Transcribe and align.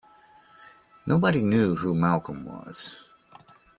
Nobody 1.05 1.43
knew 1.43 1.75
who 1.75 1.93
Malcolm 1.93 2.43
was. 2.43 2.89